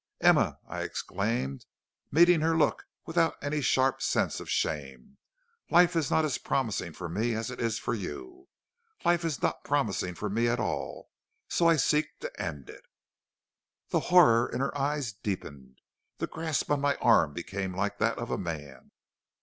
[0.19, 1.67] "'Emma,' I exclaimed,
[2.11, 5.17] meeting her look without any sharp sense of shame,
[5.69, 8.47] 'life is not as promising for me as it is for you;
[9.05, 11.11] life is not promising for me at all,
[11.49, 12.87] so I seek to end it.'
[13.89, 15.79] "The horror in her eyes deepened.
[16.17, 18.89] The grasp on my arm became like that of a man.